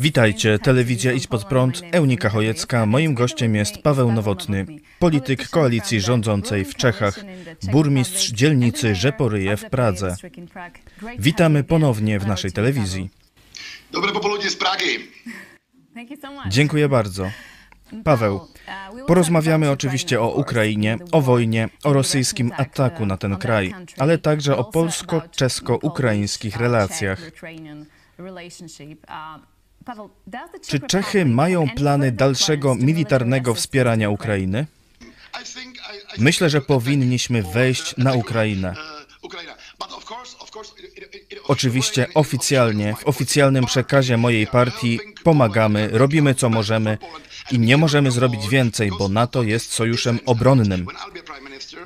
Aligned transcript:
Witajcie, 0.00 0.58
telewizja 0.58 1.12
Idź 1.12 1.26
Pod 1.26 1.44
Prąd, 1.44 1.82
Eunika 1.92 2.28
Chojecka. 2.28 2.86
Moim 2.86 3.14
gościem 3.14 3.54
jest 3.54 3.78
Paweł 3.78 4.12
Nowotny, 4.12 4.66
polityk 4.98 5.48
koalicji 5.48 6.00
rządzącej 6.00 6.64
w 6.64 6.74
Czechach, 6.74 7.20
burmistrz 7.72 8.32
dzielnicy 8.32 8.94
Rzeporyje 8.94 9.56
w 9.56 9.64
Pradze. 9.64 10.16
Witamy 11.18 11.64
ponownie 11.64 12.18
w 12.18 12.26
naszej 12.26 12.52
telewizji. 12.52 13.10
Dobre 13.92 14.12
popołudnie 14.12 14.50
z 14.50 14.56
Pragi. 14.56 14.86
Dziękuję 16.48 16.88
bardzo. 16.88 17.30
Paweł, 18.04 18.40
porozmawiamy 19.06 19.70
oczywiście 19.70 20.20
o 20.20 20.34
Ukrainie, 20.34 20.98
o 21.12 21.20
wojnie, 21.20 21.68
o 21.84 21.92
rosyjskim 21.92 22.52
ataku 22.56 23.06
na 23.06 23.16
ten 23.16 23.36
kraj, 23.36 23.74
ale 23.98 24.18
także 24.18 24.56
o 24.56 24.64
polsko-czesko-ukraińskich 24.64 26.56
relacjach. 26.56 27.30
Czy 30.68 30.80
Czechy 30.80 31.24
mają 31.24 31.68
plany 31.68 32.12
dalszego 32.12 32.74
militarnego 32.74 33.54
wspierania 33.54 34.10
Ukrainy? 34.10 34.66
Myślę, 36.18 36.50
że 36.50 36.60
powinniśmy 36.60 37.42
wejść 37.42 37.96
na 37.96 38.12
Ukrainę. 38.12 38.74
Oczywiście 41.48 42.06
oficjalnie, 42.14 42.94
w 42.94 43.06
oficjalnym 43.06 43.66
przekazie 43.66 44.16
mojej 44.16 44.46
partii 44.46 45.00
pomagamy, 45.24 45.88
robimy 45.92 46.34
co 46.34 46.50
możemy 46.50 46.98
i 47.50 47.58
nie 47.58 47.76
możemy 47.76 48.10
zrobić 48.10 48.48
więcej, 48.48 48.90
bo 48.98 49.08
NATO 49.08 49.42
jest 49.42 49.72
sojuszem 49.72 50.18
obronnym. 50.26 50.86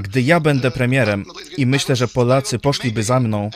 Gdy 0.00 0.22
ja 0.22 0.40
będę 0.40 0.70
premierem 0.70 1.24
i 1.56 1.66
myślę, 1.66 1.96
że 1.96 2.08
Polacy 2.08 2.58
poszliby 2.58 3.02
za 3.02 3.20
mną, 3.20 3.50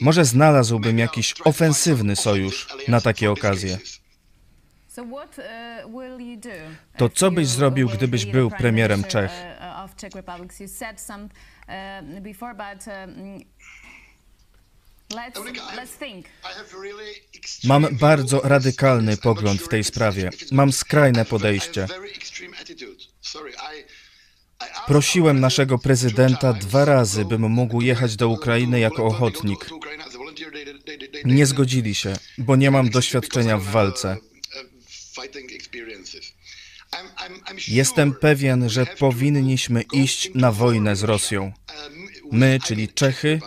może 0.00 0.24
znalazłbym 0.24 0.98
jakiś 0.98 1.34
ofensywny 1.44 2.16
sojusz 2.16 2.68
na 2.88 3.00
takie 3.00 3.30
okazje. 3.30 3.78
To 6.96 7.08
co 7.08 7.30
byś 7.30 7.46
zrobił, 7.48 7.88
gdybyś 7.88 8.26
był 8.26 8.50
premierem 8.50 9.04
Czech? 9.04 9.30
Mam 17.64 17.86
bardzo 17.92 18.40
radykalny 18.40 19.16
pogląd 19.16 19.62
w 19.62 19.68
tej 19.68 19.84
sprawie. 19.84 20.30
Mam 20.52 20.72
skrajne 20.72 21.24
podejście. 21.24 21.86
Prosiłem 24.86 25.40
naszego 25.40 25.78
prezydenta 25.78 26.52
dwa 26.52 26.84
razy, 26.84 27.24
bym 27.24 27.50
mógł 27.50 27.80
jechać 27.80 28.16
do 28.16 28.28
Ukrainy 28.28 28.80
jako 28.80 29.04
ochotnik. 29.04 29.70
Nie 31.24 31.46
zgodzili 31.46 31.94
się, 31.94 32.16
bo 32.38 32.56
nie 32.56 32.70
mam 32.70 32.90
doświadczenia 32.90 33.58
w 33.58 33.64
walce. 33.64 34.16
Jestem 37.68 38.14
pewien, 38.14 38.68
że 38.68 38.86
powinniśmy 38.86 39.82
iść 39.92 40.30
na 40.34 40.52
wojnę 40.52 40.96
z 40.96 41.02
Rosją. 41.02 41.52
My, 42.32 42.58
czyli 42.64 42.88
Czechy, 42.88 43.40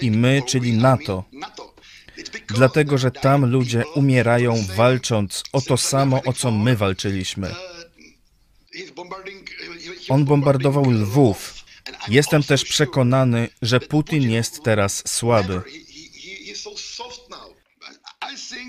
i 0.00 0.10
my, 0.10 0.42
czyli 0.46 0.72
NATO. 0.72 1.24
Dlatego, 2.48 2.98
że 2.98 3.10
tam 3.10 3.50
ludzie 3.50 3.82
umierają 3.94 4.64
walcząc 4.76 5.42
o 5.52 5.60
to 5.60 5.76
samo, 5.76 6.22
o 6.24 6.32
co 6.32 6.50
my 6.50 6.76
walczyliśmy. 6.76 7.54
On 10.08 10.24
bombardował 10.24 10.90
Lwów. 10.90 11.54
Jestem 12.08 12.42
też 12.42 12.64
przekonany, 12.64 13.48
że 13.62 13.80
Putin 13.80 14.30
jest 14.30 14.62
teraz 14.62 15.02
słaby. 15.08 15.62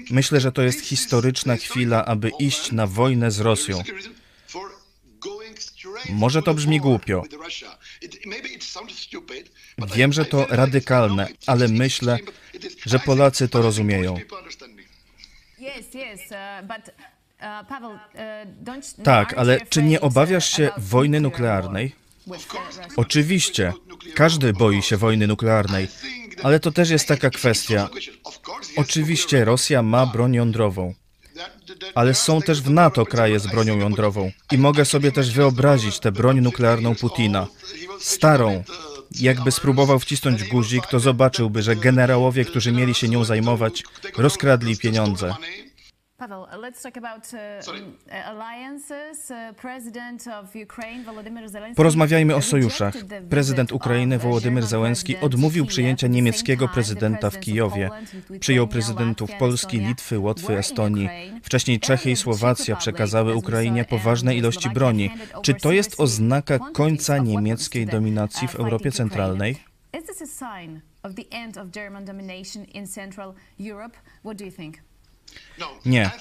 Myślę, 0.09 0.41
że 0.41 0.51
to 0.51 0.61
jest 0.61 0.85
historyczna 0.85 1.55
chwila, 1.55 2.05
aby 2.05 2.31
iść 2.39 2.71
na 2.71 2.87
wojnę 2.87 3.31
z 3.31 3.39
Rosją. 3.39 3.83
Może 6.09 6.41
to 6.41 6.53
brzmi 6.53 6.79
głupio. 6.79 7.23
Wiem, 9.95 10.13
że 10.13 10.25
to 10.25 10.45
radykalne, 10.49 11.27
ale 11.45 11.67
myślę, 11.67 12.17
że 12.85 12.99
Polacy 12.99 13.47
to 13.47 13.61
rozumieją. 13.61 14.17
Tak, 19.03 19.33
ale 19.33 19.61
czy 19.69 19.83
nie 19.83 20.01
obawiasz 20.01 20.49
się 20.49 20.69
wojny 20.77 21.21
nuklearnej? 21.21 21.95
Oczywiście, 22.97 23.73
każdy 24.15 24.53
boi 24.53 24.81
się 24.81 24.97
wojny 24.97 25.27
nuklearnej, 25.27 25.87
ale 26.43 26.59
to 26.59 26.71
też 26.71 26.89
jest 26.89 27.07
taka 27.07 27.29
kwestia. 27.29 27.89
Oczywiście 28.75 29.45
Rosja 29.45 29.81
ma 29.81 30.05
broń 30.05 30.33
jądrową, 30.33 30.93
ale 31.95 32.13
są 32.13 32.41
też 32.41 32.61
w 32.61 32.69
NATO 32.69 33.05
kraje 33.05 33.39
z 33.39 33.47
bronią 33.47 33.77
jądrową 33.77 34.31
i 34.51 34.57
mogę 34.57 34.85
sobie 34.85 35.11
też 35.11 35.31
wyobrazić 35.31 35.99
tę 35.99 36.11
broń 36.11 36.41
nuklearną 36.41 36.95
Putina. 36.95 37.47
Starą, 37.99 38.63
jakby 39.11 39.51
spróbował 39.51 39.99
wcisnąć 39.99 40.43
guzik, 40.43 40.87
to 40.87 40.99
zobaczyłby, 40.99 41.61
że 41.61 41.75
generałowie, 41.75 42.45
którzy 42.45 42.71
mieli 42.71 42.93
się 42.93 43.09
nią 43.09 43.23
zajmować, 43.23 43.83
rozkradli 44.17 44.77
pieniądze. 44.77 45.35
Paweł, 46.17 46.45
let's 46.51 46.81
talk 46.81 46.97
about 46.97 47.33
uh, 47.33 48.25
alliances. 48.25 49.31
Uh, 49.31 49.55
President 49.55 50.27
of 50.27 50.55
Ukraine, 50.55 51.03
Volodymyr 51.03 51.49
Zelensky, 51.49 51.75
Porozmawiajmy 51.75 52.35
o 52.35 52.41
sojuszach. 52.41 52.95
Prezydent 53.29 53.71
Ukrainy 53.71 54.17
Wołodymyr 54.17 54.65
Zełenski 54.65 55.17
odmówił 55.17 55.65
przyjęcia 55.65 56.07
niemieckiego 56.07 56.67
prezydenta 56.67 57.29
w 57.29 57.39
Kijowie. 57.39 57.89
Przyjął 58.39 58.67
prezydentów 58.67 59.29
Polski, 59.39 59.79
Litwy, 59.79 60.19
Łotwy, 60.19 60.57
Estonii. 60.57 61.09
Wcześniej 61.43 61.79
Czechy 61.79 62.11
i 62.11 62.15
Słowacja 62.15 62.75
przekazały 62.75 63.35
Ukrainie 63.35 63.85
poważne 63.85 64.35
ilości 64.35 64.69
broni. 64.69 65.09
Czy 65.41 65.53
to 65.53 65.71
jest 65.71 65.99
oznaka 65.99 66.59
końca 66.59 67.17
niemieckiej 67.17 67.85
dominacji 67.85 68.47
w 68.47 68.55
Europie 68.55 68.91
Centralnej? 68.91 69.57
Is 69.99 70.03
this 70.03 70.21
a 70.21 70.25
sign 70.25 70.81
of 71.03 71.15
the 71.15 71.37
end 71.37 71.57
of 71.57 71.67
German 71.67 72.05
domination 72.05 72.63
in 72.63 72.87
Central 72.87 73.33
Europe? 73.59 73.97
What 74.23 74.37
do 74.37 74.45
you 74.45 74.51
think? 74.51 74.77
Nie. 75.85 76.11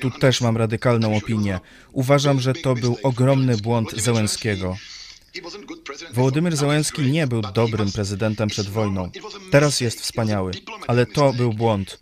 Tu 0.00 0.10
też 0.10 0.40
mam 0.40 0.56
radykalną 0.56 1.16
opinię. 1.16 1.60
Uważam, 1.92 2.40
że 2.40 2.54
to 2.54 2.74
był 2.74 2.98
ogromny 3.02 3.56
błąd 3.56 3.92
Zełenskiego. 3.92 4.76
Wołodymyr 6.12 6.56
Zełenski 6.56 7.02
nie 7.02 7.26
był 7.26 7.42
dobrym 7.42 7.92
prezydentem 7.92 8.48
przed 8.48 8.68
wojną. 8.68 9.10
Teraz 9.50 9.80
jest 9.80 10.00
wspaniały, 10.00 10.52
ale 10.86 11.06
to 11.06 11.32
był 11.32 11.52
błąd. 11.52 12.00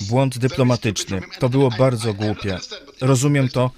Błąd 0.00 0.38
dyplomatyczny. 0.38 1.20
To 1.38 1.48
było 1.48 1.70
bardzo 1.70 2.14
głupie. 2.14 2.58
Rozumiem 3.00 3.48
to, 3.48 3.70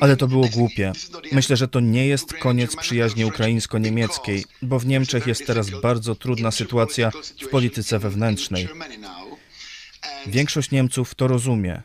ale 0.00 0.16
to 0.16 0.28
było 0.28 0.48
głupie. 0.48 0.92
Myślę, 1.32 1.56
że 1.56 1.68
to 1.68 1.80
nie 1.80 2.06
jest 2.06 2.34
koniec 2.34 2.76
przyjaźni 2.76 3.24
ukraińsko-niemieckiej, 3.24 4.44
bo 4.62 4.78
w 4.78 4.86
Niemczech 4.86 5.26
jest 5.26 5.46
teraz 5.46 5.70
bardzo 5.82 6.14
trudna 6.14 6.50
sytuacja 6.50 7.10
w 7.42 7.48
polityce 7.48 7.98
wewnętrznej. 7.98 8.68
Większość 10.26 10.70
Niemców 10.70 11.14
to 11.14 11.28
rozumie. 11.28 11.82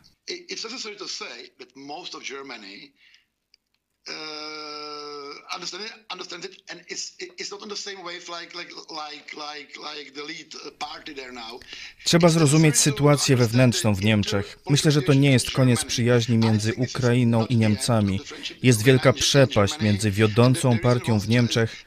Trzeba 12.04 12.30
zrozumieć 12.30 12.78
sytuację 12.78 13.36
wewnętrzną 13.36 13.96
w 13.96 14.04
Niemczech. 14.04 14.60
Myślę, 14.70 14.92
że 14.92 15.02
to 15.02 15.14
nie 15.14 15.32
jest 15.32 15.52
koniec 15.52 15.86
przyjaźni 15.86 16.38
między 16.38 16.74
Ukrainą 16.74 17.46
i 17.46 17.58
Niemcami. 17.58 18.20
Jest 18.64 18.84
wielka 18.84 19.14
przepaść 19.14 19.80
między 19.82 20.12
wiodącą 20.12 20.80
partią 20.80 21.20
w 21.20 21.30
Niemczech 21.30 21.86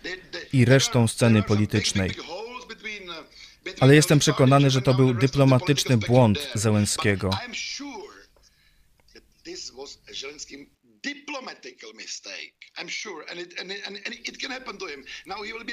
i 0.53 0.65
resztą 0.65 1.09
sceny 1.09 1.43
politycznej. 1.43 2.11
Ale 3.81 3.95
jestem 3.95 4.19
przekonany, 4.19 4.71
że 4.71 4.83
to 4.83 4.95
był 4.95 5.15
dyplomatyczny 5.15 5.97
błąd 5.97 6.49
Zełenskiego. 6.55 7.31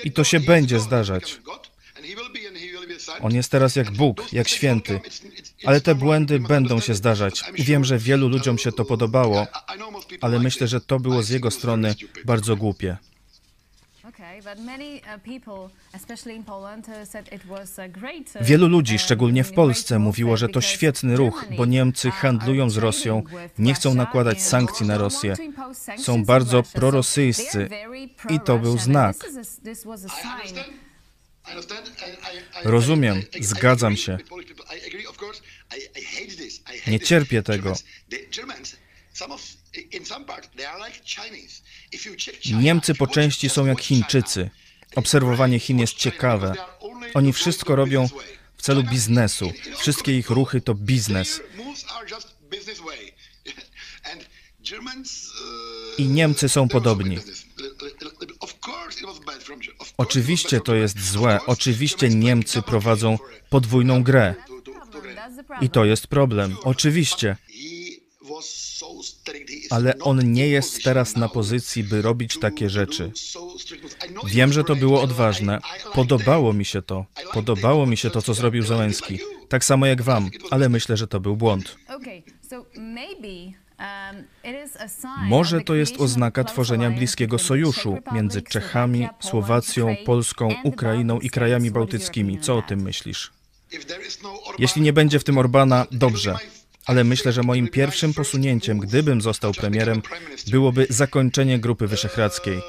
I 0.04 0.12
to 0.12 0.24
się 0.24 0.40
będzie 0.40 0.80
zdarzać. 0.80 1.40
On 3.22 3.36
jest 3.36 3.52
teraz 3.52 3.76
jak 3.76 3.92
Bóg, 3.92 4.34
jak 4.34 4.48
święty. 4.48 5.00
Ale 5.66 5.82
te 5.82 5.96
błędy 5.96 6.40
będą 6.40 6.80
się 6.80 6.96
zdarzać. 6.96 7.44
I 7.56 7.64
wiem, 7.64 7.84
że 7.84 7.98
wielu 7.98 8.30
ludziom 8.30 8.58
się 8.58 8.72
to 8.72 8.86
podobało, 8.86 9.48
ale 10.22 10.40
myślę, 10.40 10.68
że 10.68 10.82
to 10.82 11.00
było 11.00 11.24
z 11.24 11.30
jego 11.30 11.52
strony 11.52 11.96
bardzo 12.26 12.56
głupie. 12.56 12.98
Wielu 18.42 18.68
ludzi, 18.68 19.00
szczególnie 19.00 19.44
w 19.44 19.54
Polsce, 19.54 20.00
mówiło, 20.00 20.38
że 20.38 20.50
to 20.50 20.62
świetny 20.62 21.16
ruch, 21.16 21.46
bo 21.58 21.66
Niemcy 21.66 22.12
handlują 22.12 22.70
z 22.70 22.78
Rosją, 22.78 23.24
nie 23.58 23.74
chcą 23.74 23.94
nakładać 23.94 24.42
sankcji 24.42 24.86
na 24.86 24.98
Rosję. 24.98 25.36
Są 25.98 26.26
bardzo 26.26 26.64
prorosyjscy 26.64 27.70
i 28.30 28.40
to 28.40 28.58
był 28.58 28.78
znak. 28.78 29.16
Rozumiem, 32.64 33.22
zgadzam 33.42 33.98
się. 33.98 34.18
Nie 36.88 37.00
cierpię 37.00 37.44
tego. 37.44 37.74
Niemcy 42.62 42.96
po 42.96 43.08
części 43.08 43.50
są 43.50 43.66
jak 43.66 43.82
Chińczycy. 43.82 44.50
Obserwowanie 44.96 45.60
Chin 45.60 45.80
jest 45.80 45.94
ciekawe. 45.94 46.54
Oni 47.14 47.34
wszystko 47.34 47.76
robią 47.76 48.08
w 48.58 48.62
celu 48.62 48.84
biznesu. 48.84 49.52
Wszystkie 49.78 50.18
ich 50.18 50.30
ruchy 50.30 50.62
to 50.62 50.76
biznes. 50.76 51.42
I 55.98 56.06
Niemcy 56.06 56.50
są 56.50 56.68
podobni. 56.68 57.18
Oczywiście 59.98 60.62
to 60.62 60.76
jest 60.76 61.00
złe. 61.12 61.40
Oczywiście 61.46 62.10
Niemcy 62.10 62.62
prowadzą 62.62 63.18
podwójną 63.50 64.04
grę. 64.04 64.36
I 65.62 65.70
to 65.70 65.86
jest 65.86 66.08
problem. 66.08 66.58
Oczywiście. 66.64 67.38
Ale 69.70 70.00
on 70.00 70.32
nie 70.32 70.48
jest 70.48 70.84
teraz 70.84 71.16
na 71.16 71.30
pozycji, 71.30 71.84
by 71.84 72.02
robić 72.02 72.40
takie 72.40 72.70
rzeczy. 72.70 73.12
Wiem, 74.26 74.54
że 74.54 74.64
to 74.64 74.76
było 74.76 75.02
odważne. 75.02 75.60
Podobało 75.94 76.54
mi 76.54 76.66
się 76.66 76.82
to. 76.82 77.06
Podobało 77.34 77.86
mi 77.86 77.98
się 77.98 78.10
to, 78.10 78.22
co 78.22 78.34
zrobił 78.34 78.64
Załęski. 78.64 79.20
Tak 79.50 79.66
samo 79.66 79.86
jak 79.86 80.02
wam, 80.02 80.30
ale 80.52 80.70
myślę, 80.70 80.98
że 80.98 81.08
to 81.08 81.20
był 81.20 81.38
błąd. 81.38 81.78
Może 85.22 85.62
to 85.62 85.76
jest 85.76 86.02
oznaka 86.02 86.44
tworzenia 86.44 86.92
bliskiego 86.92 87.40
sojuszu 87.40 87.98
między 88.12 88.42
Czechami, 88.42 89.08
Słowacją, 89.20 89.96
Polską, 90.06 90.50
Ukrainą 90.64 91.20
i 91.20 91.30
krajami 91.30 91.72
bałtyckimi. 91.72 92.40
Co 92.40 92.58
o 92.58 92.62
tym 92.62 92.82
myślisz? 92.82 93.32
Jeśli 94.60 94.82
nie 94.82 94.94
będzie 94.94 95.20
w 95.20 95.24
tym 95.24 95.38
Orbana, 95.38 95.86
dobrze. 95.92 96.36
Ale 96.86 97.04
myślę, 97.04 97.34
że 97.34 97.44
moim 97.44 97.68
pierwszym 97.68 98.14
posunięciem, 98.14 98.78
gdybym 98.78 99.22
został 99.22 99.54
premierem, 99.54 100.02
byłoby 100.48 100.88
zakończenie 100.90 101.60
Grupy 101.60 101.88
Wyszehradzkiej. 101.88 102.62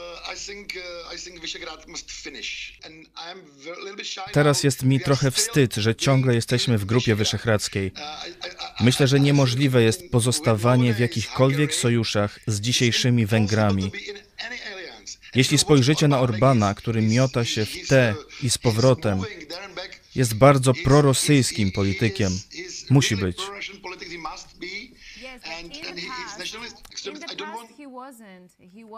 Teraz 4.32 4.64
jest 4.64 4.82
mi 4.82 5.00
trochę 5.00 5.30
wstyd, 5.30 5.74
że 5.74 5.94
ciągle 5.94 6.34
jesteśmy 6.34 6.78
w 6.78 6.84
Grupie 6.84 7.14
Wyszehradzkiej. 7.14 7.92
Myślę, 8.80 9.08
że 9.08 9.20
niemożliwe 9.20 9.82
jest 9.82 10.10
pozostawanie 10.10 10.94
w 10.94 10.98
jakichkolwiek 10.98 11.74
sojuszach 11.74 12.40
z 12.46 12.60
dzisiejszymi 12.60 13.26
Węgrami. 13.26 13.92
Jeśli 15.34 15.58
spojrzycie 15.58 16.08
na 16.08 16.20
Orbana, 16.20 16.74
który 16.74 17.02
miota 17.02 17.44
się 17.44 17.64
w 17.64 17.88
te 17.88 18.14
i 18.42 18.50
z 18.50 18.58
powrotem, 18.58 19.20
jest 20.14 20.34
bardzo 20.34 20.72
prorosyjskim 20.84 21.72
politykiem. 21.72 22.32
Musi 22.90 23.16
być. 23.16 23.38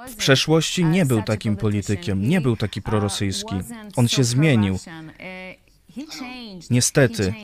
W 0.09 0.17
przeszłości 0.17 0.85
nie 0.85 1.07
był 1.07 1.23
takim 1.23 1.57
politykiem, 1.57 2.29
nie 2.29 2.41
był 2.41 2.57
taki 2.57 2.83
prorosyjski. 2.83 3.55
On 3.97 4.09
się 4.09 4.25
zmienił. 4.25 4.79
Niestety. 6.71 7.35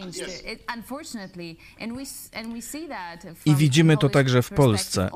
I 3.44 3.54
widzimy 3.54 3.96
to 3.96 4.08
także 4.08 4.42
w 4.42 4.50
Polsce. 4.50 5.10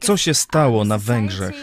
Co 0.00 0.16
się 0.16 0.34
stało 0.34 0.84
na 0.84 0.98
Węgrzech? 0.98 1.54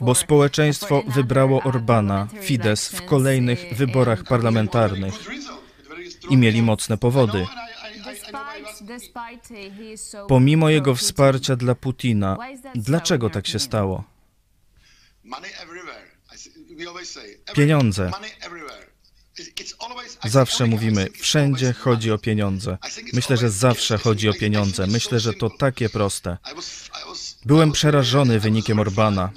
Bo 0.00 0.14
społeczeństwo 0.14 1.02
wybrało 1.06 1.62
Orbana, 1.62 2.28
Fidesz, 2.40 2.80
w 2.88 3.04
kolejnych 3.04 3.76
wyborach 3.76 4.24
parlamentarnych 4.24 5.14
i 6.30 6.36
mieli 6.36 6.62
mocne 6.62 6.98
powody. 6.98 7.46
Pomimo 10.28 10.70
jego 10.70 10.94
wsparcia 10.94 11.56
dla 11.56 11.74
Putina, 11.74 12.36
dlaczego 12.74 13.30
tak 13.30 13.46
się 13.46 13.58
stało? 13.58 14.04
Pieniądze. 17.54 18.10
Zawsze 20.24 20.66
mówimy, 20.66 21.08
wszędzie 21.20 21.72
chodzi 21.72 22.10
o 22.12 22.18
pieniądze. 22.18 22.78
Myślę, 23.12 23.36
że 23.36 23.50
zawsze 23.50 23.98
chodzi 23.98 24.28
o 24.28 24.34
pieniądze. 24.34 24.86
Myślę, 24.86 25.20
że 25.20 25.34
to 25.34 25.50
takie 25.50 25.88
proste. 25.88 26.36
Byłem 27.44 27.72
przerażony 27.72 28.40
wynikiem 28.40 28.78
Orbana. 28.78 29.30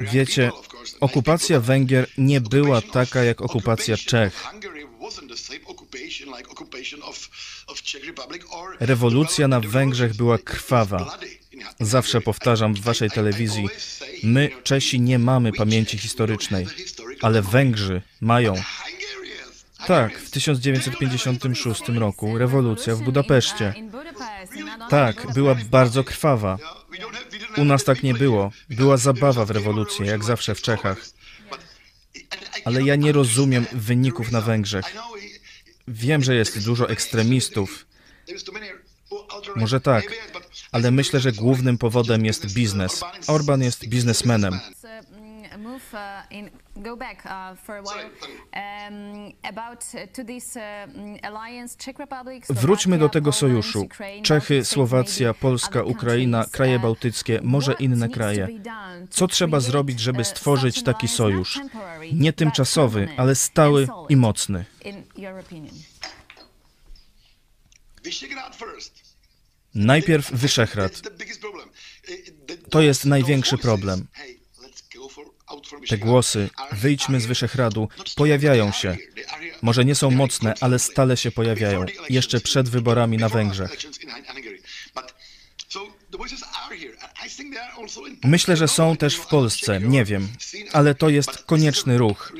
Wiecie, 0.00 0.50
okupacja 1.00 1.60
Węgier 1.60 2.06
nie 2.18 2.40
była 2.40 2.80
taka 2.82 3.24
jak 3.24 3.40
okupacja 3.40 3.96
Czech. 3.96 4.44
Rewolucja 8.80 9.48
na 9.48 9.60
Węgrzech 9.60 10.14
była 10.14 10.38
krwawa. 10.38 11.18
Zawsze 11.80 12.20
powtarzam 12.20 12.74
w 12.74 12.80
waszej 12.80 13.10
telewizji, 13.10 13.68
my, 14.22 14.50
Czesi, 14.62 15.00
nie 15.00 15.18
mamy 15.18 15.52
pamięci 15.52 15.98
historycznej, 15.98 16.66
ale 17.20 17.42
Węgrzy 17.42 18.02
mają. 18.20 18.54
Tak, 19.86 20.18
w 20.18 20.30
1956 20.30 21.82
roku 21.88 22.38
rewolucja 22.38 22.96
w 22.96 23.02
Budapeszcie. 23.02 23.74
Tak, 24.90 25.32
była 25.32 25.54
bardzo 25.54 26.04
krwawa. 26.04 26.58
U 27.56 27.64
nas 27.64 27.84
tak 27.84 28.02
nie 28.02 28.14
było. 28.14 28.52
Była 28.70 28.96
zabawa 28.96 29.44
w 29.44 29.50
rewolucji, 29.50 30.06
jak 30.06 30.24
zawsze 30.24 30.54
w 30.54 30.62
Czechach. 30.62 30.98
Ale 32.64 32.82
ja 32.82 32.96
nie 32.96 33.12
rozumiem 33.12 33.66
wyników 33.72 34.32
na 34.32 34.40
Węgrzech. 34.40 34.84
Wiem, 35.88 36.22
że 36.22 36.34
jest 36.34 36.64
dużo 36.64 36.88
ekstremistów. 36.88 37.86
Może 39.56 39.80
tak, 39.80 40.04
ale 40.72 40.90
myślę, 40.90 41.20
że 41.20 41.32
głównym 41.32 41.78
powodem 41.78 42.24
jest 42.24 42.52
biznes. 42.52 43.00
Orban 43.26 43.62
jest 43.62 43.86
biznesmenem. 43.88 44.60
Wróćmy 52.50 52.98
do 52.98 53.08
tego 53.08 53.32
sojuszu. 53.32 53.88
Czechy, 54.22 54.64
Słowacja, 54.64 55.34
Polska, 55.34 55.82
Ukraina, 55.82 56.44
kraje 56.50 56.78
bałtyckie, 56.78 57.40
może 57.42 57.72
inne 57.78 58.08
kraje. 58.08 58.48
Co 59.10 59.26
trzeba 59.26 59.60
zrobić, 59.60 60.00
żeby 60.00 60.24
stworzyć 60.24 60.82
taki 60.82 61.08
sojusz? 61.08 61.60
Nie 62.12 62.32
tymczasowy, 62.32 63.08
ale 63.16 63.34
stały 63.34 63.88
i 64.08 64.16
mocny. 64.16 64.64
Najpierw 69.74 70.32
Wyszehrad. 70.32 71.02
To 72.70 72.80
jest 72.80 73.04
największy 73.04 73.58
problem. 73.58 74.06
Te 75.88 75.98
głosy, 75.98 76.50
wyjdźmy 76.72 77.20
z 77.20 77.26
Wyszehradu, 77.26 77.88
pojawiają 78.16 78.72
się. 78.72 78.96
Może 79.62 79.84
nie 79.84 79.94
są 79.94 80.10
mocne, 80.10 80.54
ale 80.60 80.78
stale 80.78 81.16
się 81.16 81.30
pojawiają. 81.30 81.84
Jeszcze 82.10 82.40
przed 82.40 82.68
wyborami 82.68 83.16
na 83.16 83.28
Węgrzech. 83.28 83.76
Myślę, 88.24 88.56
że 88.56 88.68
są 88.68 88.96
też 88.96 89.16
w 89.16 89.26
Polsce, 89.26 89.80
nie 89.80 90.04
wiem, 90.04 90.28
ale 90.72 90.94
to 90.94 91.08
jest 91.08 91.38
konieczny 91.38 91.98
ruch. 91.98 92.32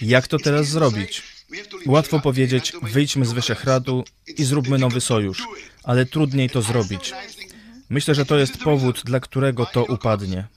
Jak 0.00 0.28
to 0.28 0.38
teraz 0.38 0.68
zrobić? 0.68 1.22
Łatwo 1.86 2.20
powiedzieć, 2.20 2.72
wyjdźmy 2.82 3.24
z 3.24 3.32
Wyszehradu 3.32 4.04
i 4.26 4.44
zróbmy 4.44 4.78
nowy 4.78 5.00
sojusz, 5.00 5.46
ale 5.84 6.06
trudniej 6.06 6.50
to 6.50 6.62
zrobić. 6.62 7.12
Myślę, 7.90 8.14
że 8.14 8.26
to 8.26 8.38
jest 8.38 8.58
powód, 8.58 9.02
dla 9.04 9.20
którego 9.20 9.66
to 9.66 9.84
upadnie. 9.84 10.48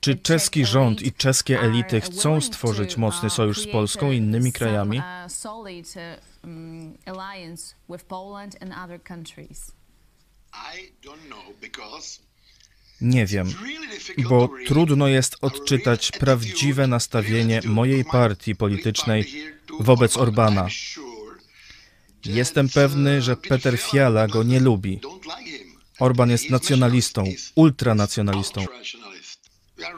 Czy 0.00 0.16
czeski 0.16 0.64
rząd 0.64 1.02
i 1.02 1.12
czeskie 1.12 1.60
elity 1.60 2.00
chcą 2.00 2.40
stworzyć 2.40 2.96
mocny 2.96 3.30
sojusz 3.30 3.60
z 3.60 3.66
Polską 3.66 4.12
i 4.12 4.16
innymi 4.16 4.52
krajami? 4.52 5.02
Nie 13.00 13.26
wiem, 13.26 13.54
bo 14.28 14.48
trudno 14.66 15.08
jest 15.08 15.36
odczytać 15.40 16.10
prawdziwe 16.12 16.86
nastawienie 16.86 17.60
mojej 17.64 18.04
partii 18.04 18.56
politycznej 18.56 19.32
wobec 19.80 20.16
Orbana. 20.16 20.66
Jestem 22.24 22.68
pewny, 22.68 23.22
że 23.22 23.36
Peter 23.36 23.78
Fiala 23.78 24.28
go 24.28 24.42
nie 24.42 24.60
lubi. 24.60 25.00
Orban 25.98 26.30
jest 26.30 26.50
nacjonalistą, 26.50 27.24
ultranacjonalistą. 27.54 28.66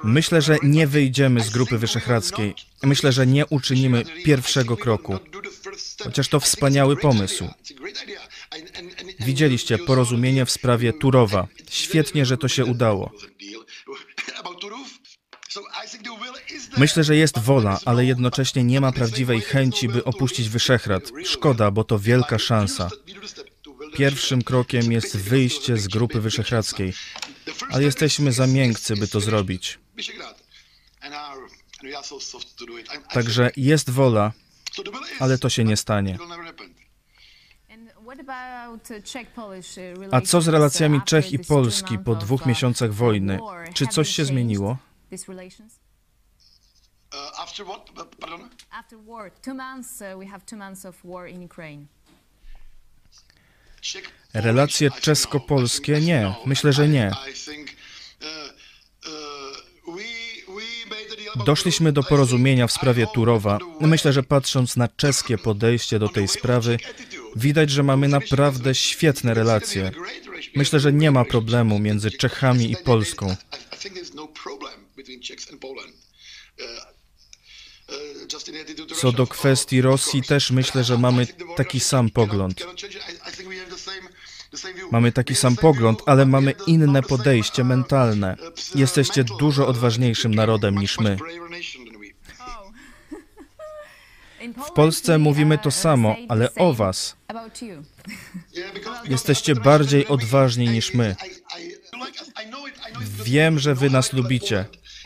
Myślę, 0.04 0.42
że 0.42 0.56
nie 0.62 0.86
wyjdziemy 0.86 1.40
z 1.40 1.50
Grupy 1.50 1.78
Wyszehradzkiej. 1.78 2.54
Myślę, 2.82 3.12
że 3.12 3.26
nie 3.26 3.46
uczynimy 3.46 4.04
pierwszego 4.24 4.76
kroku. 4.76 5.18
Chociaż 6.04 6.28
to 6.28 6.40
wspaniały 6.40 6.96
pomysł. 6.96 7.48
Widzieliście 9.20 9.78
porozumienie 9.78 10.46
w 10.46 10.50
sprawie 10.50 10.92
Turowa. 10.92 11.46
Świetnie, 11.70 12.26
że 12.26 12.36
to 12.36 12.48
się 12.48 12.64
udało. 12.64 13.12
Myślę, 16.76 17.04
że 17.04 17.16
jest 17.16 17.38
wola, 17.38 17.78
ale 17.84 18.04
jednocześnie 18.04 18.64
nie 18.64 18.80
ma 18.80 18.92
prawdziwej 18.92 19.40
chęci, 19.40 19.88
by 19.88 20.04
opuścić 20.04 20.48
Wyszehrad. 20.48 21.02
Szkoda, 21.24 21.70
bo 21.70 21.84
to 21.84 21.98
wielka 21.98 22.38
szansa. 22.38 22.90
Pierwszym 23.94 24.42
krokiem 24.42 24.92
jest 24.92 25.16
wyjście 25.16 25.76
z 25.76 25.88
Grupy 25.88 26.20
Wyszehradzkiej, 26.20 26.92
ale 27.70 27.82
jesteśmy 27.82 28.32
za 28.32 28.46
miękcy, 28.46 28.96
by 28.96 29.08
to 29.08 29.20
zrobić. 29.20 29.78
Także 33.12 33.50
jest 33.56 33.90
wola, 33.90 34.32
ale 35.18 35.38
to 35.38 35.48
się 35.48 35.64
nie 35.64 35.76
stanie. 35.76 36.18
A 40.10 40.20
co 40.20 40.40
z 40.40 40.48
relacjami 40.48 41.00
Czech 41.02 41.32
i 41.32 41.38
Polski 41.38 41.98
po 41.98 42.14
dwóch 42.14 42.46
miesiącach 42.46 42.94
wojny? 42.94 43.38
Czy 43.74 43.86
coś 43.86 44.08
się 44.08 44.24
zmieniło? 44.24 44.76
After 47.38 47.66
what? 47.66 47.90
Pardon? 48.20 48.50
After 48.70 48.98
war, 48.98 49.30
two 49.42 49.54
months, 49.54 50.00
uh, 50.00 50.18
we 50.18 50.26
have 50.26 50.40
two 50.46 50.56
months 50.56 50.84
of 50.84 50.96
war 51.04 51.28
in 51.28 51.44
Ukraine. 51.44 51.86
Relacje 54.34 54.90
czesko-polskie? 54.90 56.00
Nie, 56.00 56.34
myślę, 56.46 56.72
że 56.72 56.88
nie. 56.88 57.10
Doszliśmy 61.36 61.92
do 61.92 62.02
porozumienia 62.02 62.66
w 62.66 62.72
sprawie 62.72 63.06
Turowa. 63.14 63.58
Myślę, 63.80 64.12
że 64.12 64.22
patrząc 64.22 64.76
na 64.76 64.88
czeskie 64.88 65.38
podejście 65.38 65.98
do 65.98 66.08
tej 66.08 66.28
sprawy, 66.28 66.78
widać, 67.36 67.70
że 67.70 67.82
mamy 67.82 68.08
naprawdę 68.08 68.74
świetne 68.74 69.34
relacje. 69.34 69.90
Myślę, 70.56 70.80
że 70.80 70.92
nie 70.92 71.10
ma 71.10 71.24
problemu 71.24 71.78
między 71.78 72.10
Czechami 72.10 72.70
i 72.70 72.76
Polską. 72.76 73.36
Co 79.00 79.12
do 79.12 79.26
kwestii 79.26 79.80
Rosji, 79.80 80.22
też 80.22 80.50
myślę, 80.50 80.84
że 80.84 80.98
mamy 80.98 81.26
taki 81.56 81.80
sam 81.80 82.10
pogląd. 82.10 82.66
Mamy 84.90 85.12
taki 85.12 85.34
sam 85.34 85.56
pogląd, 85.56 86.02
ale 86.06 86.26
mamy 86.26 86.54
inne 86.66 87.02
podejście 87.02 87.64
mentalne. 87.64 88.36
Jesteście 88.74 89.24
dużo 89.24 89.66
odważniejszym 89.66 90.34
narodem 90.34 90.78
niż 90.78 90.98
my. 90.98 91.16
W 94.68 94.70
Polsce 94.70 95.18
mówimy 95.18 95.58
to 95.58 95.70
samo, 95.70 96.16
ale 96.28 96.54
o 96.54 96.72
was. 96.72 97.16
Jesteście 99.04 99.54
bardziej 99.54 100.06
odważni 100.06 100.68
niż 100.68 100.94
my. 100.94 101.16
Wiem, 103.24 103.58
że 103.58 103.74
wy 103.74 103.90
nas 103.90 104.12
lubicie. 104.12 104.64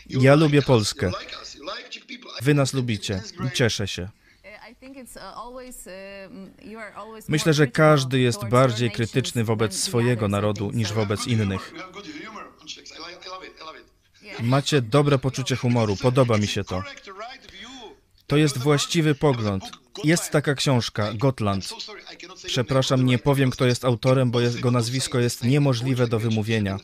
Ja 0.09 0.35
lubię 0.35 0.61
Polskę. 0.61 1.11
Wy 2.41 2.53
nas 2.53 2.73
lubicie. 2.73 3.21
Cieszę 3.53 3.87
się. 3.87 4.09
Myślę, 7.27 7.53
że 7.53 7.67
każdy 7.67 8.19
jest 8.19 8.45
bardziej 8.45 8.91
krytyczny 8.91 9.43
wobec 9.43 9.79
swojego 9.79 10.27
narodu 10.27 10.71
niż 10.71 10.93
wobec 10.93 11.27
innych. 11.27 11.73
Macie 14.39 14.81
dobre 14.81 15.17
poczucie 15.17 15.55
humoru, 15.55 15.95
podoba 15.95 16.37
mi 16.37 16.47
się 16.47 16.63
to. 16.63 16.83
To 18.27 18.37
jest 18.37 18.57
właściwy 18.57 19.15
pogląd. 19.15 19.63
Jest 20.03 20.31
taka 20.31 20.55
książka, 20.55 21.13
Gotland. 21.13 21.69
Przepraszam, 22.45 23.05
nie 23.05 23.19
powiem, 23.19 23.49
kto 23.49 23.65
jest 23.65 23.85
autorem, 23.85 24.31
bo 24.31 24.39
jego 24.39 24.71
nazwisko 24.71 25.19
jest 25.19 25.43
niemożliwe 25.43 26.07
do 26.07 26.19
wymówienia. 26.19 26.77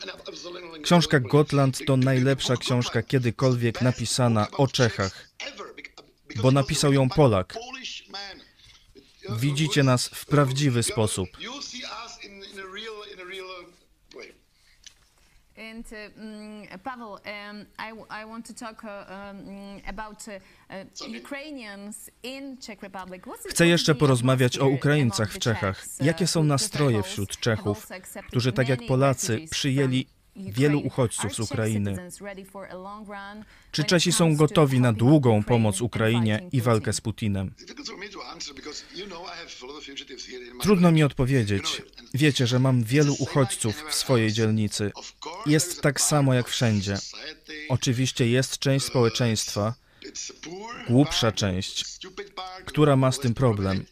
Książka 0.82 1.20
Gotland 1.20 1.78
to 1.86 1.96
najlepsza 1.96 2.56
książka 2.56 3.02
kiedykolwiek 3.02 3.82
napisana 3.82 4.46
o 4.50 4.68
Czechach, 4.68 5.28
bo 6.42 6.50
napisał 6.50 6.92
ją 6.92 7.08
Polak. 7.08 7.54
Widzicie 9.30 9.82
nas 9.82 10.08
w 10.08 10.26
prawdziwy 10.26 10.82
sposób. 10.82 11.28
And 15.56 15.92
uh, 15.92 16.78
Pavel, 16.82 17.08
um, 17.08 17.66
I, 17.78 17.92
I 18.22 18.24
want 18.24 18.46
to 18.46 18.54
talk 18.54 18.84
uh, 18.84 18.90
um, 18.90 19.80
about 19.86 20.28
uh, 20.28 21.16
Ukrainians 21.24 22.10
in 22.22 22.56
Czech 22.58 22.82
Republic. 22.82 23.22
Chcę 23.48 23.66
jeszcze 23.66 23.94
porozmawiać 23.94 24.58
o 24.58 24.66
Ukraińcach 24.66 25.32
w 25.32 25.38
Czechach. 25.38 25.84
Jakie 26.00 26.26
są 26.26 26.44
nastroje 26.44 27.02
wśród 27.02 27.40
Czechów, 27.40 27.88
którzy 28.28 28.52
tak 28.52 28.68
jak 28.68 28.86
Polacy 28.86 29.40
przyjęli 29.50 30.06
wielu 30.36 30.78
uchodźców 30.80 31.34
z 31.34 31.40
Ukrainy. 31.40 32.10
Czy 33.72 33.84
Czesi 33.84 34.12
są 34.12 34.36
gotowi 34.36 34.80
na 34.80 34.92
długą 34.92 35.42
pomoc 35.42 35.80
Ukrainie 35.80 36.48
i 36.52 36.60
walkę 36.60 36.92
z 36.92 37.00
Putinem? 37.00 37.54
Trudno 40.60 40.92
mi 40.92 41.02
odpowiedzieć. 41.02 41.82
Wiecie, 42.14 42.46
że 42.46 42.58
mam 42.58 42.84
wielu 42.84 43.16
uchodźców 43.18 43.84
w 43.88 43.94
swojej 43.94 44.32
dzielnicy. 44.32 44.92
Jest 45.46 45.80
tak 45.80 46.00
samo 46.00 46.34
jak 46.34 46.48
wszędzie. 46.48 46.98
Oczywiście 47.68 48.28
jest 48.28 48.58
część 48.58 48.86
społeczeństwa, 48.86 49.74
głupsza 50.88 51.32
część, 51.32 51.84
która 52.64 52.96
ma 52.96 53.12
z 53.12 53.18
tym 53.18 53.34
problem. 53.34 53.84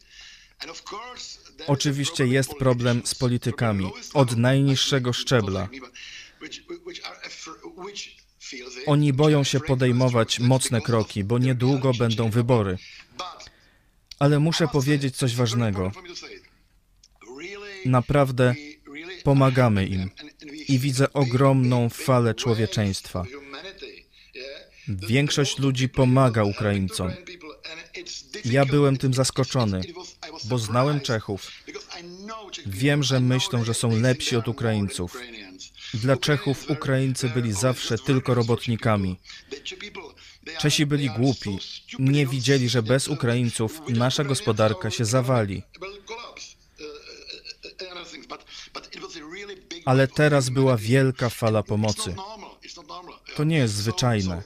Oczywiście 1.66 2.26
jest 2.26 2.54
problem 2.54 3.02
z 3.04 3.14
politykami 3.14 3.90
od 4.14 4.36
najniższego 4.36 5.12
szczebla. 5.12 5.68
Oni 8.86 9.12
boją 9.12 9.44
się 9.44 9.60
podejmować 9.60 10.40
mocne 10.40 10.80
kroki, 10.80 11.24
bo 11.24 11.38
niedługo 11.38 11.92
będą 11.98 12.30
wybory. 12.30 12.78
Ale 14.18 14.38
muszę 14.38 14.68
powiedzieć 14.68 15.16
coś 15.16 15.36
ważnego. 15.36 15.92
Naprawdę 17.86 18.54
pomagamy 19.24 19.86
im 19.86 20.10
i 20.68 20.78
widzę 20.78 21.12
ogromną 21.12 21.88
falę 21.88 22.34
człowieczeństwa. 22.34 23.24
Większość 24.88 25.58
ludzi 25.58 25.88
pomaga 25.88 26.44
Ukraińcom. 26.44 27.12
Ja 28.44 28.64
byłem 28.66 28.96
tym 28.96 29.14
zaskoczony, 29.14 29.80
bo 30.44 30.58
znałem 30.58 31.00
Czechów. 31.00 31.50
Wiem, 32.66 33.02
że 33.02 33.20
myślą, 33.20 33.64
że 33.64 33.74
są 33.74 34.00
lepsi 34.00 34.36
od 34.36 34.48
Ukraińców. 34.48 35.16
Dla 35.94 36.16
Czechów 36.16 36.70
Ukraińcy 36.70 37.28
byli 37.28 37.52
zawsze 37.52 37.98
tylko 37.98 38.34
robotnikami. 38.34 39.16
Czesi 40.58 40.86
byli 40.86 41.10
głupi. 41.10 41.58
Nie 41.98 42.26
widzieli, 42.26 42.68
że 42.68 42.82
bez 42.82 43.08
Ukraińców 43.08 43.82
nasza 43.88 44.24
gospodarka 44.24 44.90
się 44.90 45.04
zawali. 45.04 45.62
Ale 49.84 50.08
teraz 50.08 50.48
była 50.48 50.76
wielka 50.76 51.28
fala 51.30 51.62
pomocy. 51.62 52.14
To 53.36 53.44
nie 53.44 53.56
jest 53.56 53.74
zwyczajne. 53.74 54.42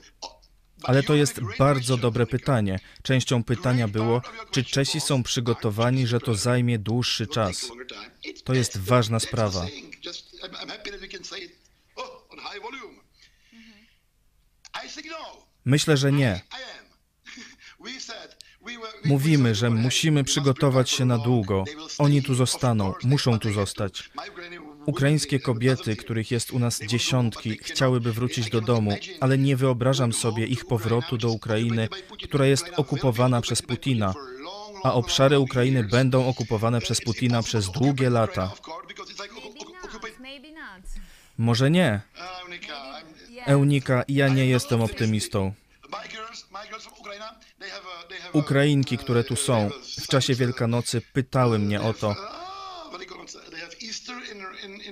Ale 0.83 1.03
to 1.03 1.15
jest 1.15 1.41
bardzo 1.59 1.97
dobre 1.97 2.25
pytanie. 2.25 2.79
Częścią 3.03 3.43
pytania 3.43 3.87
było, 3.87 4.21
czy 4.51 4.63
Czesi 4.63 5.01
są 5.01 5.23
przygotowani, 5.23 6.07
że 6.07 6.19
to 6.19 6.35
zajmie 6.35 6.79
dłuższy 6.79 7.27
czas. 7.27 7.71
To 8.43 8.53
jest 8.53 8.77
ważna 8.77 9.19
sprawa. 9.19 9.67
Myślę, 15.65 15.97
że 15.97 16.11
nie. 16.11 16.41
Mówimy, 19.05 19.55
że 19.55 19.69
musimy 19.69 20.23
przygotować 20.23 20.89
się 20.89 21.05
na 21.05 21.17
długo. 21.17 21.63
Oni 21.97 22.23
tu 22.23 22.35
zostaną, 22.35 22.93
muszą 23.03 23.39
tu 23.39 23.53
zostać. 23.53 24.09
Ukraińskie 24.85 25.39
kobiety, 25.39 25.95
których 25.95 26.31
jest 26.31 26.51
u 26.51 26.59
nas 26.59 26.79
dziesiątki, 26.79 27.57
chciałyby 27.61 28.13
wrócić 28.13 28.49
do 28.49 28.61
domu, 28.61 28.97
ale 29.19 29.37
nie 29.37 29.55
wyobrażam 29.55 30.13
sobie 30.13 30.45
ich 30.45 30.65
powrotu 30.65 31.17
do 31.17 31.29
Ukrainy, 31.29 31.89
która 32.23 32.45
jest 32.45 32.65
okupowana 32.77 33.41
przez 33.41 33.61
Putina, 33.61 34.13
a 34.83 34.93
obszary 34.93 35.39
Ukrainy 35.39 35.83
będą 35.83 36.27
okupowane 36.27 36.81
przez 36.81 37.01
Putina 37.01 37.43
przez 37.43 37.71
długie 37.71 38.09
lata. 38.09 38.51
Może 41.37 41.71
nie. 41.71 42.01
Eunika, 43.45 44.03
ja 44.07 44.27
nie 44.27 44.45
jestem 44.45 44.81
optymistą. 44.81 45.53
Ukrainki, 48.33 48.97
które 48.97 49.23
tu 49.23 49.35
są, 49.35 49.69
w 50.03 50.07
czasie 50.07 50.35
Wielkanocy 50.35 51.01
pytały 51.01 51.59
mnie 51.59 51.81
o 51.81 51.93
to. 51.93 52.15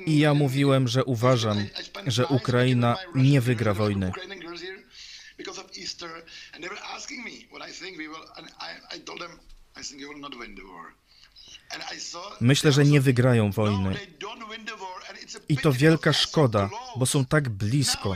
I 0.06 0.20
ja 0.20 0.34
mówiłem, 0.34 0.88
że 0.88 1.04
uważam, 1.04 1.68
że 2.08 2.28
Ukraina 2.28 2.96
nie 3.16 3.42
wygra 3.42 3.74
wojny. 3.74 4.12
Myślę, 12.42 12.72
że 12.72 12.86
nie 12.86 13.02
wygrają 13.02 13.52
wojny. 13.52 14.00
I 15.50 15.58
to 15.58 15.74
wielka 15.74 16.14
szkoda, 16.14 16.70
bo 16.96 17.06
są 17.06 17.26
tak 17.26 17.50
blisko. 17.50 18.16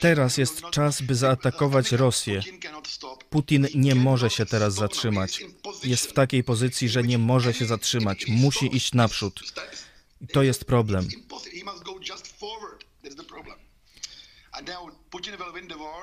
Teraz 0.00 0.36
jest 0.36 0.62
czas, 0.70 1.02
by 1.02 1.14
zaatakować 1.14 1.92
Rosję. 1.92 2.40
Putin 3.30 3.66
nie 3.74 3.94
może 3.94 4.30
się 4.30 4.46
teraz 4.46 4.74
zatrzymać. 4.74 5.44
Jest 5.84 6.06
w 6.06 6.12
takiej 6.12 6.44
pozycji, 6.44 6.88
że 6.88 7.02
nie 7.02 7.18
może 7.18 7.54
się 7.54 7.66
zatrzymać. 7.66 8.26
Musi 8.28 8.76
iść 8.76 8.92
naprzód. 8.92 9.40
I 10.20 10.26
to 10.26 10.42
jest 10.42 10.64
problem. 10.64 11.08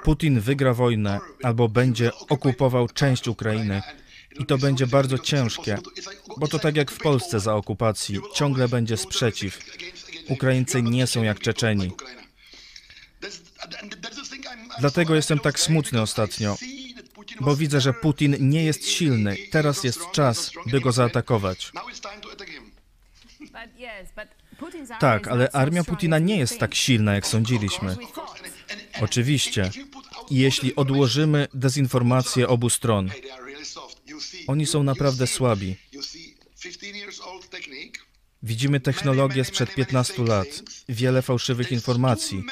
Putin 0.04 0.40
wygra 0.40 0.74
wojnę 0.74 1.20
albo 1.44 1.70
będzie 1.70 2.12
okupował 2.30 2.88
część 2.88 3.28
Ukrainy. 3.28 3.82
I 4.40 4.46
to 4.46 4.58
będzie 4.58 4.88
bardzo 4.88 5.18
ciężkie, 5.18 5.78
bo 6.38 6.48
to 6.48 6.60
tak 6.60 6.76
jak 6.76 6.92
w 6.92 6.98
Polsce 6.98 7.40
za 7.40 7.56
okupacji, 7.56 8.20
ciągle 8.36 8.68
będzie 8.68 8.98
sprzeciw. 8.98 9.60
Ukraińcy 10.30 10.82
nie 10.82 11.08
są 11.08 11.24
jak 11.24 11.40
Czeczeni. 11.40 11.92
Dlatego 14.80 15.16
jestem 15.16 15.40
tak 15.40 15.60
smutny 15.60 16.02
ostatnio, 16.02 16.58
bo 17.42 17.56
widzę, 17.56 17.82
że 17.82 17.94
Putin 17.94 18.36
nie 18.40 18.64
jest 18.64 18.88
silny. 18.88 19.38
Teraz 19.52 19.84
jest 19.84 20.12
czas, 20.12 20.52
by 20.66 20.80
go 20.82 20.92
zaatakować. 20.92 21.72
Tak, 25.00 25.28
ale 25.28 25.52
armia 25.52 25.84
Putina 25.84 26.20
nie 26.20 26.38
jest 26.38 26.60
tak 26.60 26.76
silna, 26.76 27.14
jak 27.14 27.28
sądziliśmy. 27.28 27.96
Oczywiście. 29.02 29.72
Jeśli 30.32 30.76
odłożymy 30.76 31.48
dezinformację 31.54 32.48
obu 32.48 32.70
stron, 32.70 33.10
oni 34.50 34.66
są 34.66 34.84
naprawdę 34.84 35.28
słabi. 35.28 35.76
Widzimy 38.44 38.80
technologię 38.80 39.46
sprzed 39.46 39.76
15 39.76 40.24
lat, 40.24 40.48
wiele 40.90 41.22
fałszywych 41.22 41.72
informacji. 41.72 42.44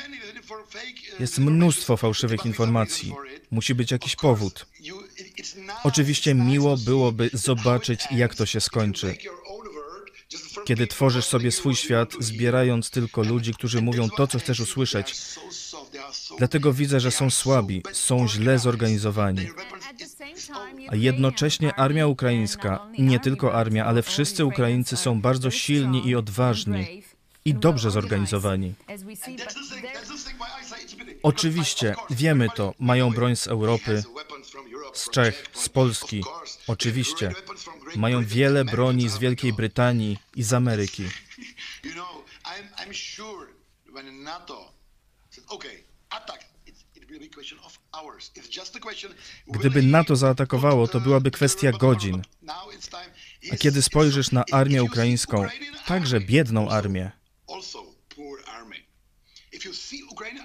Jest 1.19 1.39
mnóstwo 1.39 1.97
fałszywych 1.97 2.45
informacji. 2.45 3.13
Musi 3.51 3.75
być 3.75 3.91
jakiś 3.91 4.15
powód. 4.15 4.65
Oczywiście 5.83 6.33
miło 6.33 6.77
byłoby 6.77 7.29
zobaczyć, 7.33 8.01
jak 8.11 8.35
to 8.35 8.45
się 8.45 8.61
skończy. 8.61 9.17
Kiedy 10.65 10.87
tworzysz 10.87 11.25
sobie 11.25 11.51
swój 11.51 11.75
świat, 11.75 12.13
zbierając 12.19 12.89
tylko 12.89 13.23
ludzi, 13.23 13.53
którzy 13.53 13.81
mówią 13.81 14.09
to, 14.09 14.27
co 14.27 14.39
chcesz 14.39 14.59
usłyszeć. 14.59 15.15
Dlatego 16.37 16.73
widzę, 16.73 16.99
że 16.99 17.11
są 17.11 17.29
słabi, 17.29 17.83
są 17.93 18.27
źle 18.27 18.59
zorganizowani. 18.59 19.47
A 20.89 20.95
jednocześnie 20.95 21.75
armia 21.75 22.07
ukraińska, 22.07 22.87
nie 22.99 23.19
tylko 23.19 23.53
armia, 23.53 23.85
ale 23.85 24.01
wszyscy 24.03 24.45
Ukraińcy 24.45 24.97
są 24.97 25.21
bardzo 25.21 25.51
silni 25.51 26.07
i 26.07 26.15
odważni 26.15 27.03
i 27.45 27.53
dobrze 27.53 27.91
zorganizowani. 27.91 28.73
Oczywiście, 31.23 31.95
wiemy 32.09 32.47
to, 32.55 32.73
mają 32.79 33.11
broń 33.11 33.35
z 33.35 33.47
Europy, 33.47 34.03
z 34.93 35.09
Czech, 35.09 35.45
z 35.53 35.69
Polski. 35.69 36.23
Oczywiście. 36.67 37.31
Mają 37.95 38.25
wiele 38.25 38.65
broni 38.65 39.09
z 39.09 39.17
Wielkiej 39.17 39.53
Brytanii 39.53 40.17
i 40.35 40.43
z 40.43 40.53
Ameryki. 40.53 41.03
Gdyby 49.47 49.81
NATO 49.81 50.15
zaatakowało, 50.15 50.87
to 50.87 50.99
byłaby 50.99 51.31
kwestia 51.31 51.71
godzin. 51.71 52.21
A 53.53 53.55
kiedy 53.57 53.81
spojrzysz 53.81 54.31
na 54.31 54.43
armię 54.51 54.83
ukraińską, 54.83 55.45
także 55.85 56.19
biedną 56.19 56.69
armię, 56.69 57.11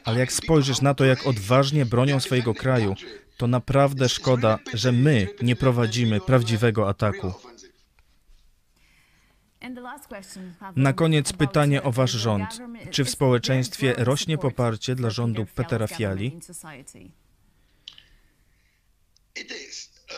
ale 0.04 0.20
jak 0.20 0.32
spojrzysz 0.32 0.80
na 0.80 0.94
to, 0.94 1.04
jak 1.04 1.26
odważnie 1.26 1.86
bronią 1.86 2.20
swojego 2.20 2.54
kraju, 2.54 2.94
to 3.36 3.46
naprawdę 3.46 4.08
szkoda, 4.08 4.58
że 4.74 4.92
my 4.92 5.28
nie 5.42 5.56
prowadzimy 5.56 6.20
prawdziwego 6.20 6.88
ataku. 6.88 7.32
Na 10.76 10.92
koniec 10.92 11.32
pytanie 11.32 11.82
o 11.82 11.92
wasz 11.92 12.10
rząd. 12.10 12.58
Czy 12.90 13.04
w 13.04 13.10
społeczeństwie 13.10 13.94
rośnie 13.98 14.38
poparcie 14.38 14.94
dla 14.94 15.10
rządu 15.10 15.46
Petera 15.54 15.86
Fiali? 15.86 16.38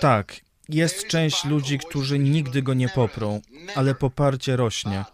Tak, 0.00 0.40
jest 0.68 1.06
część 1.06 1.44
ludzi, 1.44 1.78
którzy 1.78 2.18
nigdy 2.18 2.62
go 2.62 2.74
nie 2.74 2.88
poprą, 2.88 3.40
ale 3.74 3.94
poparcie 3.94 4.56
rośnie. 4.56 5.04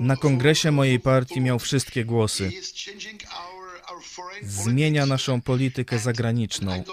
Na 0.00 0.16
kongresie 0.16 0.70
mojej 0.70 1.00
partii 1.00 1.40
miał 1.40 1.58
wszystkie 1.58 2.04
głosy. 2.04 2.50
Zmienia 4.42 5.06
naszą 5.06 5.40
politykę 5.40 5.98
zagraniczną. 5.98 6.84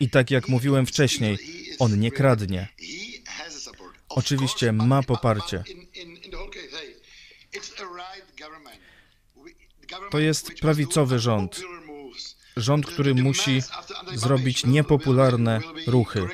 I 0.00 0.10
tak 0.10 0.30
jak 0.30 0.48
mówiłem 0.48 0.86
wcześniej, 0.86 1.38
on 1.78 2.00
nie 2.00 2.10
kradnie. 2.10 2.68
Oczywiście 4.08 4.72
ma 4.72 5.02
poparcie. 5.02 5.64
To 10.10 10.18
jest 10.18 10.52
prawicowy 10.60 11.18
rząd. 11.18 11.60
Rząd, 12.56 12.86
który 12.86 13.14
musi 13.14 13.62
zrobić 14.14 14.66
niepopularne 14.66 15.60
ruchy. 15.86 16.28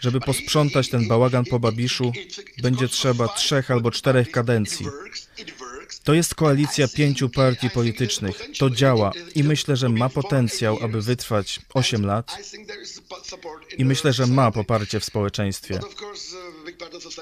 Żeby 0.00 0.20
posprzątać 0.20 0.88
ten 0.88 1.08
bałagan 1.08 1.44
po 1.44 1.58
Babiszu, 1.58 2.12
będzie 2.62 2.88
trzeba 2.88 3.28
trzech 3.28 3.70
albo 3.70 3.90
czterech 3.90 4.30
kadencji. 4.30 4.86
To 6.08 6.14
jest 6.14 6.34
koalicja 6.34 6.88
pięciu 6.88 7.28
partii 7.28 7.70
politycznych. 7.70 8.40
To 8.58 8.70
działa 8.70 9.12
i 9.34 9.44
myślę, 9.44 9.76
że 9.76 9.88
ma 9.88 10.08
potencjał, 10.08 10.78
aby 10.82 11.02
wytrwać 11.02 11.60
8 11.74 12.06
lat. 12.06 12.38
I 13.78 13.84
myślę, 13.84 14.12
że 14.12 14.26
ma 14.26 14.50
poparcie 14.50 15.00
w 15.00 15.04
społeczeństwie. 15.04 15.80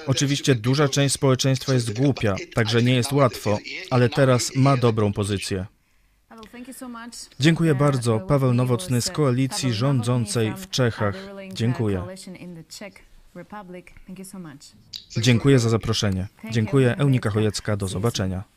Oczywiście 0.05 0.55
duża 0.55 0.89
część 0.89 1.15
społeczeństwa 1.15 1.73
jest 1.73 1.93
głupia, 1.93 2.35
także 2.53 2.83
nie 2.83 2.95
jest 2.95 3.11
łatwo, 3.11 3.57
ale 3.89 4.09
teraz 4.09 4.55
ma 4.55 4.77
dobrą 4.77 5.13
pozycję. 5.13 5.65
Dziękuję 7.39 7.75
bardzo. 7.75 8.19
Paweł 8.19 8.53
Nowotny 8.53 9.01
z 9.01 9.09
koalicji 9.09 9.73
rządzącej 9.73 10.53
w 10.57 10.69
Czechach. 10.69 11.15
Dziękuję. 11.53 12.03
Dziękuję 15.17 15.59
za 15.59 15.69
zaproszenie. 15.69 16.27
Dziękuję. 16.51 16.95
Eunika 16.97 17.29
Chojecka. 17.29 17.77
Do 17.77 17.87
zobaczenia. 17.87 18.56